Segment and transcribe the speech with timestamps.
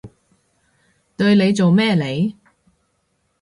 [1.15, 2.35] 對你做咩嚟？